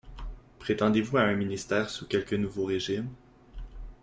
[0.57, 3.07] Prétendez-vous à un ministère sous quelque nouveau régime?